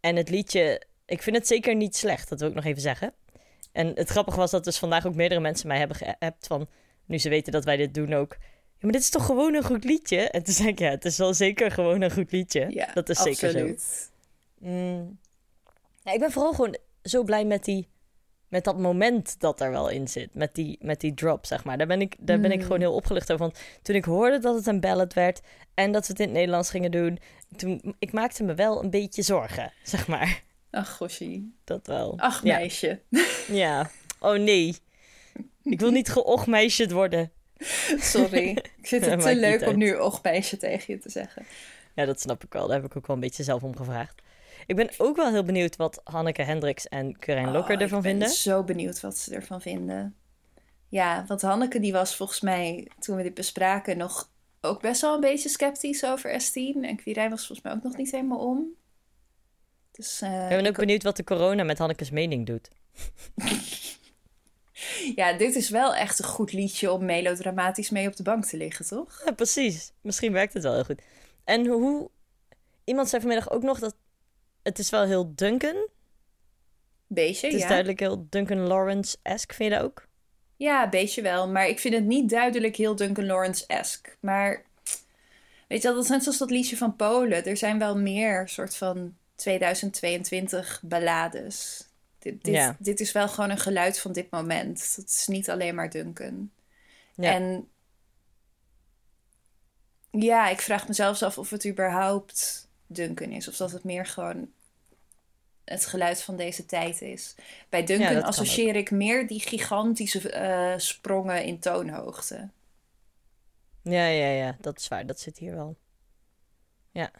En 0.00 0.16
het 0.16 0.28
liedje, 0.28 0.82
ik 1.04 1.22
vind 1.22 1.36
het 1.36 1.46
zeker 1.46 1.74
niet 1.74 1.96
slecht, 1.96 2.28
dat 2.28 2.40
wil 2.40 2.48
ik 2.48 2.54
nog 2.54 2.64
even 2.64 2.82
zeggen. 2.82 3.12
En 3.72 3.86
het 3.94 4.08
grappige 4.08 4.36
was 4.36 4.50
dat 4.50 4.64
dus 4.64 4.78
vandaag 4.78 5.06
ook 5.06 5.14
meerdere 5.14 5.40
mensen 5.40 5.68
mij 5.68 5.78
hebben 5.78 5.96
geappt 5.96 6.46
van... 6.46 6.68
nu 7.06 7.18
ze 7.18 7.28
weten 7.28 7.52
dat 7.52 7.64
wij 7.64 7.76
dit 7.76 7.94
doen 7.94 8.12
ook... 8.12 8.36
Ja, 8.78 8.82
maar 8.82 8.92
dit 8.92 9.00
is 9.00 9.10
toch 9.10 9.26
gewoon 9.26 9.54
een 9.54 9.64
goed 9.64 9.84
liedje? 9.84 10.16
En 10.18 10.42
toen 10.42 10.54
zei 10.54 10.68
ik, 10.68 10.78
ja, 10.78 10.90
het 10.90 11.04
is 11.04 11.18
wel 11.18 11.34
zeker 11.34 11.70
gewoon 11.70 12.00
een 12.00 12.10
goed 12.10 12.32
liedje. 12.32 12.66
Ja, 12.68 12.90
dat 12.94 13.08
is 13.08 13.18
zeker 13.18 13.50
zo. 13.50 13.58
absoluut. 13.58 14.10
Mm. 14.58 15.18
Ja, 16.02 16.12
ik 16.12 16.20
ben 16.20 16.32
vooral 16.32 16.52
gewoon 16.52 16.76
zo 17.02 17.22
blij 17.22 17.44
met, 17.44 17.64
die, 17.64 17.88
met 18.48 18.64
dat 18.64 18.78
moment 18.78 19.40
dat 19.40 19.60
er 19.60 19.70
wel 19.70 19.88
in 19.88 20.08
zit. 20.08 20.34
Met 20.34 20.54
die, 20.54 20.78
met 20.80 21.00
die 21.00 21.14
drop, 21.14 21.46
zeg 21.46 21.64
maar. 21.64 21.78
Daar 21.78 21.86
ben 21.86 22.00
ik, 22.00 22.16
daar 22.18 22.40
ben 22.40 22.50
ik 22.50 22.58
Mm. 22.58 22.62
gewoon 22.62 22.80
heel 22.80 22.94
opgelucht 22.94 23.32
over. 23.32 23.46
Want 23.46 23.58
toen 23.82 23.96
ik 23.96 24.04
hoorde 24.04 24.38
dat 24.38 24.54
het 24.54 24.66
een 24.66 24.80
ballad 24.80 25.14
werd... 25.14 25.40
en 25.74 25.92
dat 25.92 26.06
we 26.06 26.12
het 26.12 26.20
in 26.20 26.26
het 26.26 26.34
Nederlands 26.34 26.70
gingen 26.70 26.90
doen... 26.90 27.18
toen 27.56 27.94
ik 27.98 28.12
maakte 28.12 28.42
me 28.44 28.54
wel 28.54 28.82
een 28.84 28.90
beetje 28.90 29.22
zorgen, 29.22 29.72
zeg 29.82 30.06
maar. 30.08 30.42
Ach, 30.70 30.96
goshie. 30.96 31.54
Dat 31.64 31.86
wel. 31.86 32.18
Ach, 32.18 32.42
ja. 32.44 32.56
meisje. 32.56 33.00
Ja. 33.48 33.90
Oh 34.20 34.38
nee. 34.38 34.76
Ik 35.70 35.80
wil 35.80 35.90
niet 35.90 36.08
geochmeisjed 36.08 36.90
worden. 36.92 37.30
Sorry. 37.98 38.48
Ik 38.80 38.86
vind 38.86 39.04
het 39.06 39.20
te 39.20 39.36
leuk 39.36 39.66
om 39.66 39.76
nu 39.76 39.94
och 39.94 40.22
meisje 40.22 40.56
tegen 40.56 40.94
je 40.94 41.00
te 41.00 41.10
zeggen. 41.10 41.46
Ja, 41.94 42.04
dat 42.04 42.20
snap 42.20 42.44
ik 42.44 42.52
wel. 42.52 42.66
Daar 42.66 42.76
heb 42.76 42.90
ik 42.90 42.96
ook 42.96 43.06
wel 43.06 43.16
een 43.16 43.22
beetje 43.22 43.42
zelf 43.42 43.62
om 43.62 43.76
gevraagd. 43.76 44.22
Ik 44.66 44.76
ben 44.76 44.90
ook 44.98 45.16
wel 45.16 45.30
heel 45.30 45.42
benieuwd 45.44 45.76
wat 45.76 46.00
Hanneke 46.04 46.42
Hendricks 46.42 46.88
en 46.88 47.18
Curijn 47.18 47.50
Lokker 47.50 47.76
Oh, 47.76 47.82
ervan 47.82 47.98
ik 47.98 48.04
ben 48.04 48.10
vinden. 48.12 48.28
zo 48.28 48.62
benieuwd 48.64 49.00
wat 49.00 49.18
ze 49.18 49.34
ervan 49.34 49.60
vinden. 49.60 50.14
Ja, 50.88 51.24
want 51.26 51.42
Hanneke 51.42 51.80
die 51.80 51.92
was 51.92 52.16
volgens 52.16 52.40
mij, 52.40 52.88
toen 52.98 53.16
we 53.16 53.22
dit 53.22 53.34
bespraken, 53.34 53.96
nog 53.96 54.30
ook 54.60 54.80
best 54.80 55.00
wel 55.00 55.14
een 55.14 55.20
beetje 55.20 55.48
sceptisch 55.48 56.04
over 56.04 56.30
S10. 56.42 56.80
En 56.80 56.96
Quirijn 56.96 57.30
was 57.30 57.46
volgens 57.46 57.62
mij 57.62 57.72
ook 57.76 57.82
nog 57.82 57.96
niet 57.96 58.10
helemaal 58.10 58.38
om. 58.38 58.66
Dus, 59.92 60.20
eh, 60.20 60.42
Ik 60.42 60.48
ben 60.48 60.66
ook 60.66 60.76
benieuwd 60.76 61.02
wat 61.02 61.16
de 61.16 61.24
corona 61.24 61.62
met 61.64 61.78
Hannekes 61.78 62.10
mening 62.10 62.46
doet. 62.46 62.70
ja, 65.14 65.32
dit 65.32 65.54
is 65.54 65.70
wel 65.70 65.94
echt 65.94 66.18
een 66.18 66.24
goed 66.24 66.52
liedje 66.52 66.92
om 66.92 67.04
melodramatisch 67.04 67.90
mee 67.90 68.08
op 68.08 68.16
de 68.16 68.22
bank 68.22 68.44
te 68.44 68.56
liggen, 68.56 68.86
toch? 68.86 69.22
Ja, 69.24 69.32
precies. 69.32 69.92
Misschien 70.00 70.32
werkt 70.32 70.54
het 70.54 70.62
wel 70.62 70.74
heel 70.74 70.84
goed. 70.84 71.02
En 71.44 71.66
hoe... 71.66 72.10
Iemand 72.84 73.08
zei 73.08 73.22
vanmiddag 73.22 73.50
ook 73.50 73.62
nog 73.62 73.78
dat 73.78 73.94
het 74.62 74.78
is 74.78 74.90
wel 74.90 75.04
heel 75.04 75.32
Duncan. 75.34 75.88
Beetje, 77.06 77.46
Het 77.46 77.56
is 77.56 77.62
ja. 77.62 77.68
duidelijk 77.68 78.00
heel 78.00 78.26
Duncan 78.30 78.58
Lawrence-esque, 78.58 79.54
vind 79.54 79.72
je 79.72 79.76
dat 79.76 79.84
ook? 79.84 80.06
Ja, 80.56 80.88
beetje 80.88 81.22
wel. 81.22 81.48
Maar 81.48 81.68
ik 81.68 81.78
vind 81.78 81.94
het 81.94 82.04
niet 82.04 82.28
duidelijk 82.28 82.76
heel 82.76 82.96
Duncan 82.96 83.26
Lawrence-esque. 83.26 84.12
Maar 84.20 84.64
weet 85.68 85.82
je 85.82 85.88
wel, 85.88 85.94
dat 85.94 86.04
is 86.04 86.10
net 86.10 86.22
zoals 86.22 86.38
dat 86.38 86.50
liedje 86.50 86.76
van 86.76 86.96
Polen. 86.96 87.44
Er 87.44 87.56
zijn 87.56 87.78
wel 87.78 87.96
meer 87.96 88.48
soort 88.48 88.76
van 88.76 89.14
2022 89.34 90.80
ballades. 90.84 91.85
Dit, 92.26 92.44
dit, 92.44 92.54
Ja. 92.54 92.76
dit 92.78 93.00
is 93.00 93.12
wel 93.12 93.28
gewoon 93.28 93.50
een 93.50 93.58
geluid 93.58 93.98
van 93.98 94.12
dit 94.12 94.30
moment. 94.30 94.94
Het 94.96 95.08
is 95.08 95.26
niet 95.26 95.50
alleen 95.50 95.74
maar 95.74 95.90
Duncan. 95.90 96.50
Ja. 97.14 97.32
En 97.32 97.68
ja, 100.10 100.48
ik 100.48 100.60
vraag 100.60 100.88
mezelf 100.88 101.22
af 101.22 101.38
of 101.38 101.50
het 101.50 101.66
überhaupt 101.66 102.68
Duncan 102.86 103.30
is. 103.30 103.48
Of 103.48 103.56
dat 103.56 103.70
het 103.70 103.84
meer 103.84 104.06
gewoon 104.06 104.48
het 105.64 105.86
geluid 105.86 106.22
van 106.22 106.36
deze 106.36 106.66
tijd 106.66 107.00
is. 107.00 107.34
Bij 107.68 107.84
Duncan 107.84 108.22
associeer 108.22 108.76
ik 108.76 108.90
meer 108.90 109.26
die 109.26 109.40
gigantische 109.40 110.30
eh, 110.30 110.78
sprongen 110.78 111.44
in 111.44 111.58
toonhoogte. 111.58 112.48
Ja, 113.82 114.06
ja, 114.06 114.28
ja. 114.28 114.56
Dat 114.60 114.78
is 114.78 114.88
waar. 114.88 115.06
Dat 115.06 115.20
zit 115.20 115.38
hier 115.38 115.54
wel. 115.54 115.76
Ja. 116.90 117.10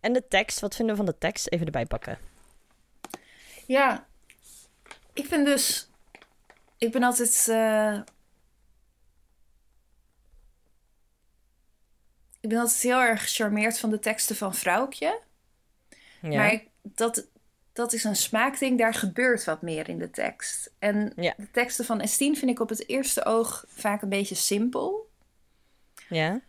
En 0.00 0.12
de 0.12 0.28
tekst. 0.28 0.60
Wat 0.60 0.76
vinden 0.76 0.96
we 0.96 1.02
van 1.04 1.12
de 1.12 1.18
tekst? 1.18 1.46
Even 1.48 1.66
erbij 1.66 1.86
pakken. 1.86 2.18
Ja, 3.68 4.06
ik 5.12 5.26
vind 5.26 5.46
dus. 5.46 5.88
Ik 6.78 6.92
ben 6.92 7.02
altijd. 7.02 7.48
eh, 7.48 8.00
ik 12.40 12.48
ben 12.48 12.58
altijd 12.58 12.80
heel 12.82 13.00
erg 13.00 13.22
gecharmeerd 13.22 13.78
van 13.78 13.90
de 13.90 13.98
teksten 13.98 14.36
van 14.36 14.54
Vrouwtje. 14.54 15.20
Ja. 16.20 16.28
Maar 16.36 16.52
ik- 16.52 16.68
dat, 16.82 17.26
dat 17.72 17.92
is 17.92 18.04
een 18.04 18.16
smaakding, 18.16 18.78
daar 18.78 18.94
gebeurt 18.94 19.44
wat 19.44 19.62
meer 19.62 19.88
in 19.88 19.98
de 19.98 20.10
tekst. 20.10 20.70
En 20.78 21.12
Ja. 21.16 21.34
de 21.36 21.50
teksten 21.50 21.84
van 21.84 22.00
Estine 22.00 22.36
vind 22.36 22.50
ik 22.50 22.60
op 22.60 22.68
het 22.68 22.88
eerste 22.88 23.24
oog 23.24 23.64
vaak 23.68 24.02
een 24.02 24.08
beetje 24.08 24.34
simpel. 24.34 25.10
Ja. 26.08 26.40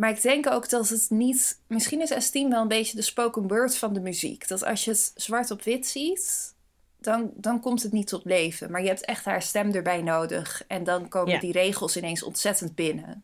Maar 0.00 0.10
ik 0.10 0.22
denk 0.22 0.50
ook 0.50 0.68
dat 0.68 0.88
het 0.88 1.10
niet. 1.10 1.60
Misschien 1.66 2.00
is 2.00 2.10
Estine 2.10 2.48
wel 2.50 2.60
een 2.60 2.68
beetje 2.68 2.96
de 2.96 3.02
spoken 3.02 3.48
word 3.48 3.76
van 3.76 3.92
de 3.92 4.00
muziek. 4.00 4.48
Dat 4.48 4.64
als 4.64 4.84
je 4.84 4.90
het 4.90 5.12
zwart 5.14 5.50
op 5.50 5.62
wit 5.62 5.86
ziet, 5.86 6.54
dan, 6.98 7.30
dan 7.34 7.60
komt 7.60 7.82
het 7.82 7.92
niet 7.92 8.06
tot 8.06 8.24
leven. 8.24 8.70
Maar 8.70 8.82
je 8.82 8.88
hebt 8.88 9.04
echt 9.04 9.24
haar 9.24 9.42
stem 9.42 9.72
erbij 9.72 10.02
nodig. 10.02 10.64
En 10.66 10.84
dan 10.84 11.08
komen 11.08 11.32
Ja. 11.32 11.40
die 11.40 11.52
regels 11.52 11.96
ineens 11.96 12.22
ontzettend 12.22 12.74
binnen. 12.74 13.22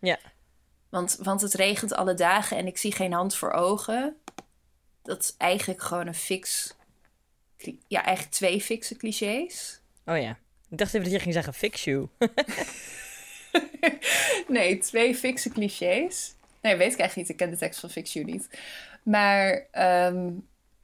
Ja. 0.00 0.18
Want, 0.88 1.18
want 1.22 1.40
het 1.40 1.54
regent 1.54 1.92
alle 1.94 2.14
dagen 2.14 2.56
en 2.56 2.66
ik 2.66 2.78
zie 2.78 2.92
geen 2.92 3.12
hand 3.12 3.34
voor 3.34 3.50
ogen. 3.50 4.16
Dat 5.02 5.22
is 5.22 5.34
eigenlijk 5.38 5.82
gewoon 5.82 6.06
een 6.06 6.14
fix. 6.14 6.74
Ja, 7.88 8.04
eigenlijk 8.04 8.36
twee 8.36 8.60
fixe 8.60 8.96
clichés. 8.96 9.80
Oh 10.06 10.20
ja. 10.20 10.38
Ik 10.68 10.78
dacht 10.78 10.94
even 10.94 11.02
dat 11.02 11.12
je 11.12 11.20
ging 11.20 11.34
zeggen 11.34 11.54
fix 11.54 11.84
you. 11.84 12.08
Nee, 14.48 14.78
twee 14.78 15.14
fixe 15.14 15.48
clichés. 15.50 16.34
Nee, 16.62 16.76
weet 16.76 16.92
ik 16.92 16.98
eigenlijk 16.98 17.16
niet. 17.16 17.28
Ik 17.28 17.36
ken 17.36 17.50
de 17.50 17.56
tekst 17.56 17.80
van 17.80 17.90
Fix 17.90 18.12
You 18.12 18.24
niet. 18.24 18.48
Maar, 19.02 19.66
ehm, 19.70 20.30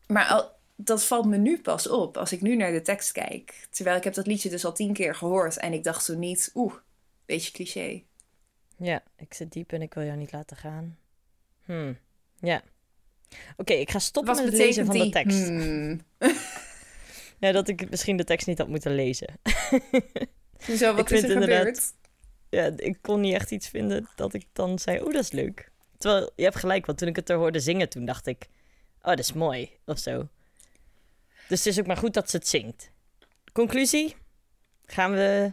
maar 0.06 0.26
al, 0.26 0.50
dat 0.76 1.04
valt 1.04 1.26
me 1.26 1.36
nu 1.36 1.60
pas 1.60 1.88
op 1.88 2.16
als 2.16 2.32
ik 2.32 2.40
nu 2.40 2.56
naar 2.56 2.72
de 2.72 2.82
tekst 2.82 3.12
kijk. 3.12 3.66
Terwijl 3.70 3.96
ik 3.96 4.04
heb 4.04 4.14
dat 4.14 4.26
liedje 4.26 4.48
dus 4.50 4.64
al 4.64 4.72
tien 4.72 4.92
keer 4.92 5.14
gehoord. 5.14 5.56
En 5.56 5.72
ik 5.72 5.84
dacht 5.84 6.04
toen 6.04 6.18
niet, 6.18 6.50
oeh, 6.54 6.74
beetje 7.26 7.52
cliché. 7.52 8.02
Ja, 8.76 9.02
ik 9.16 9.34
zit 9.34 9.52
diep 9.52 9.72
en 9.72 9.82
ik 9.82 9.94
wil 9.94 10.04
jou 10.04 10.16
niet 10.16 10.32
laten 10.32 10.56
gaan. 10.56 10.98
Hmm. 11.64 11.98
Ja. 12.40 12.62
Oké, 13.56 13.72
ik 13.72 13.90
ga 13.90 13.98
stoppen 13.98 14.34
Wat 14.34 14.44
met 14.44 14.52
het 14.52 14.62
lezen 14.62 14.86
van 14.86 14.98
de 14.98 15.08
tekst. 15.08 15.46
Hmm. 15.46 16.00
Ja, 17.38 17.52
dat 17.52 17.68
ik 17.68 17.90
misschien 17.90 18.16
de 18.16 18.24
tekst 18.24 18.46
niet 18.46 18.58
had 18.58 18.68
moeten 18.68 18.94
lezen. 18.94 19.28
Zo, 20.78 20.94
wat 20.94 20.98
Ik 20.98 21.10
is 21.10 21.20
vind 21.20 21.22
er 21.22 21.30
inderdaad- 21.30 21.58
gebeurd? 21.58 21.92
Ja, 22.54 22.70
ik 22.76 22.98
kon 23.00 23.20
niet 23.20 23.34
echt 23.34 23.50
iets 23.50 23.68
vinden 23.68 24.08
dat 24.16 24.34
ik 24.34 24.46
dan 24.52 24.78
zei, 24.78 24.98
oh, 25.00 25.12
dat 25.12 25.22
is 25.22 25.30
leuk. 25.30 25.70
Terwijl, 25.98 26.30
je 26.36 26.42
hebt 26.42 26.56
gelijk, 26.56 26.86
want 26.86 26.98
toen 26.98 27.08
ik 27.08 27.16
het 27.16 27.30
er 27.30 27.36
hoorde 27.36 27.60
zingen, 27.60 27.88
toen 27.88 28.04
dacht 28.04 28.26
ik, 28.26 28.46
oh, 28.98 29.08
dat 29.08 29.18
is 29.18 29.32
mooi, 29.32 29.70
of 29.86 29.98
zo. 29.98 30.28
Dus 31.48 31.58
het 31.64 31.66
is 31.66 31.78
ook 31.80 31.86
maar 31.86 31.96
goed 31.96 32.14
dat 32.14 32.30
ze 32.30 32.36
het 32.36 32.48
zingt. 32.48 32.90
Conclusie? 33.52 34.16
Gaan 34.86 35.10
we... 35.12 35.52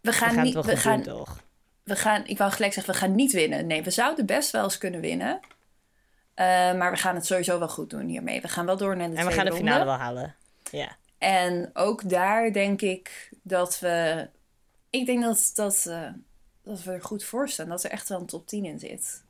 We 0.00 0.10
We 0.10 0.12
gaan, 0.12 0.32
gaan, 0.34 0.44
niet, 0.44 0.54
we 0.54 0.76
gaan, 0.76 1.02
toch? 1.02 1.40
we 1.82 1.96
gaan, 1.96 2.26
ik 2.26 2.38
wou 2.38 2.52
gelijk 2.52 2.72
zeggen, 2.72 2.92
we 2.92 2.98
gaan 2.98 3.14
niet 3.14 3.32
winnen. 3.32 3.66
Nee, 3.66 3.82
we 3.82 3.90
zouden 3.90 4.26
best 4.26 4.50
wel 4.50 4.64
eens 4.64 4.78
kunnen 4.78 5.00
winnen. 5.00 5.40
Eh, 6.34 6.46
maar 6.74 6.90
we 6.90 6.96
gaan 6.96 7.14
het 7.14 7.26
sowieso 7.26 7.58
wel 7.58 7.68
goed 7.68 7.90
doen 7.90 8.06
hiermee. 8.06 8.40
We 8.40 8.48
gaan 8.48 8.66
wel 8.66 8.76
door 8.76 8.96
naar 8.96 9.10
de 9.10 9.16
En 9.16 9.26
we 9.26 9.32
tweede 9.32 9.34
gaan 9.34 9.44
de 9.44 9.50
ronde. 9.50 9.66
finale 9.66 9.84
wel 9.84 9.98
halen. 9.98 10.34
Ja. 10.70 10.96
En 11.18 11.70
ook 11.74 12.08
daar 12.08 12.52
denk 12.52 12.80
ik 12.82 13.30
dat 13.42 13.78
we. 13.78 14.28
Ik 14.90 15.06
denk 15.06 15.22
dat, 15.22 15.50
dat, 15.54 15.86
eh, 15.86 16.12
dat 16.62 16.82
we 16.82 16.92
er 16.92 17.02
goed 17.02 17.24
voor 17.24 17.48
staan. 17.48 17.68
Dat 17.68 17.84
er 17.84 17.90
echt 17.90 18.08
wel 18.08 18.20
een 18.20 18.26
top 18.26 18.46
10 18.46 18.64
in 18.64 18.78
zit. 18.78 19.24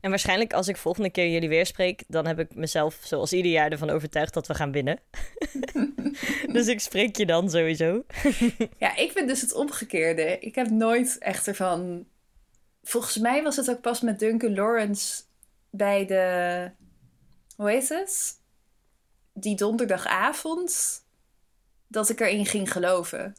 En 0.00 0.10
waarschijnlijk 0.10 0.52
als 0.52 0.68
ik 0.68 0.76
volgende 0.76 1.10
keer 1.10 1.28
jullie 1.28 1.48
weer 1.48 1.66
spreek, 1.66 2.04
dan 2.08 2.26
heb 2.26 2.38
ik 2.38 2.54
mezelf 2.54 2.98
zoals 3.02 3.32
ieder 3.32 3.52
jaar 3.52 3.70
ervan 3.70 3.90
overtuigd 3.90 4.34
dat 4.34 4.46
we 4.46 4.54
gaan 4.54 4.72
winnen. 4.72 5.00
dus 6.52 6.66
ik 6.66 6.80
spreek 6.80 7.16
je 7.16 7.26
dan 7.26 7.50
sowieso. 7.50 8.04
Ja, 8.78 8.96
ik 8.96 9.12
vind 9.12 9.28
dus 9.28 9.40
het 9.40 9.54
omgekeerde. 9.54 10.38
Ik 10.38 10.54
heb 10.54 10.70
nooit 10.70 11.18
echt 11.18 11.46
ervan. 11.46 12.06
Volgens 12.82 13.18
mij 13.18 13.42
was 13.42 13.56
het 13.56 13.70
ook 13.70 13.80
pas 13.80 14.00
met 14.00 14.18
Duncan 14.18 14.54
Lawrence 14.54 15.22
bij 15.70 16.06
de. 16.06 16.70
Hoe 17.56 17.70
heet 17.70 17.88
het? 17.88 18.40
Die 19.32 19.56
donderdagavond. 19.56 21.00
Dat 21.88 22.08
ik 22.08 22.20
erin 22.20 22.46
ging 22.46 22.72
geloven. 22.72 23.34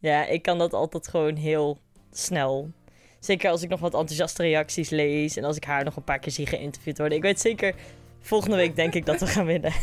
Ja, 0.00 0.26
ik 0.26 0.42
kan 0.42 0.58
dat 0.58 0.72
altijd 0.72 1.08
gewoon 1.08 1.36
heel 1.36 1.78
snel. 2.12 2.70
Zeker 3.18 3.50
als 3.50 3.62
ik 3.62 3.68
nog 3.68 3.80
wat 3.80 3.94
enthousiaste 3.94 4.42
reacties 4.42 4.90
lees 4.90 5.36
en 5.36 5.44
als 5.44 5.56
ik 5.56 5.64
haar 5.64 5.84
nog 5.84 5.96
een 5.96 6.04
paar 6.04 6.18
keer 6.18 6.32
zie 6.32 6.46
geïnterviewd 6.46 6.98
worden. 6.98 7.16
Ik 7.16 7.22
weet 7.24 7.40
zeker, 7.40 7.74
volgende 8.20 8.56
week 8.56 8.76
denk 8.76 8.94
ik 8.94 9.06
dat 9.06 9.20
we 9.20 9.26
gaan 9.26 9.46
winnen. 9.46 9.72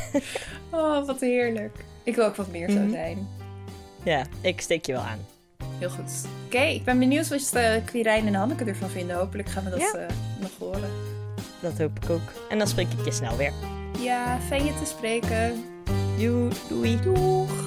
Oh, 0.71 1.05
wat 1.05 1.19
heerlijk. 1.19 1.86
Ik 2.03 2.15
wil 2.15 2.25
ook 2.25 2.36
wat 2.36 2.47
meer 2.51 2.69
zo 2.69 2.79
Mhm. 2.79 2.89
zijn. 2.91 3.27
ja, 4.03 4.25
ik 4.41 4.62
steek 4.62 4.86
je 4.86 4.91
wel 4.91 5.01
aan. 5.01 5.19
Heel 5.79 5.89
goed. 5.89 6.25
Oké, 6.45 6.62
ik 6.62 6.83
ben 6.83 7.00
benieuwd 7.00 7.27
wat 7.27 7.51
uh, 7.55 7.71
Quirijn 7.86 8.27
en 8.27 8.33
Hanneke 8.33 8.63
ervan 8.63 8.89
vinden. 8.89 9.15
Hopelijk 9.15 9.50
gaan 9.50 9.63
we 9.63 9.69
dat 9.69 9.79
Ja. 9.79 9.93
eh, 10.00 10.15
nog 10.39 10.51
horen. 10.59 10.89
Dat 11.62 11.77
hoop 11.77 12.00
ik 12.03 12.09
ook. 12.09 12.31
En 12.50 12.57
dan 12.57 12.67
spreek 12.67 12.88
ik 13.00 13.05
je 13.05 13.12
snel 13.12 13.38
weer. 13.38 13.51
Ja, 14.00 14.39
fijn 14.47 14.65
je 14.65 14.74
te 14.74 14.86
spreken. 14.86 15.63
Joe, 16.17 16.50
doei. 16.69 17.00
Doeg! 17.01 17.66